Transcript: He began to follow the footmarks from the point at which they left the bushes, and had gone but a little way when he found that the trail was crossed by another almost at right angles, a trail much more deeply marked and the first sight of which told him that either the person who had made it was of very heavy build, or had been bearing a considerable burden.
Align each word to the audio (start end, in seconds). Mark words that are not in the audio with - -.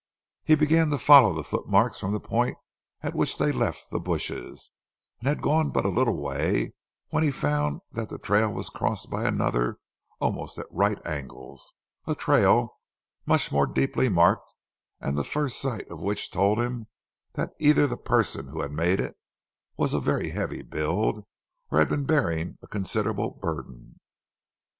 He 0.43 0.55
began 0.55 0.89
to 0.89 0.97
follow 0.97 1.31
the 1.31 1.43
footmarks 1.43 1.99
from 1.99 2.11
the 2.11 2.19
point 2.19 2.57
at 3.03 3.13
which 3.13 3.37
they 3.37 3.51
left 3.51 3.91
the 3.91 3.99
bushes, 3.99 4.71
and 5.19 5.27
had 5.29 5.43
gone 5.43 5.69
but 5.69 5.85
a 5.85 5.89
little 5.93 6.17
way 6.19 6.73
when 7.09 7.21
he 7.23 7.29
found 7.29 7.81
that 7.91 8.09
the 8.09 8.17
trail 8.17 8.51
was 8.51 8.71
crossed 8.71 9.11
by 9.11 9.27
another 9.27 9.77
almost 10.19 10.57
at 10.57 10.65
right 10.71 10.97
angles, 11.05 11.75
a 12.07 12.15
trail 12.15 12.79
much 13.27 13.51
more 13.51 13.67
deeply 13.67 14.09
marked 14.09 14.55
and 14.99 15.15
the 15.19 15.23
first 15.23 15.61
sight 15.61 15.87
of 15.91 16.01
which 16.01 16.31
told 16.31 16.57
him 16.57 16.87
that 17.33 17.53
either 17.59 17.85
the 17.85 17.95
person 17.95 18.47
who 18.47 18.61
had 18.61 18.71
made 18.71 18.99
it 18.99 19.15
was 19.77 19.93
of 19.93 20.01
very 20.01 20.31
heavy 20.31 20.63
build, 20.63 21.27
or 21.69 21.77
had 21.77 21.89
been 21.89 22.05
bearing 22.05 22.57
a 22.63 22.67
considerable 22.67 23.29
burden. 23.29 23.99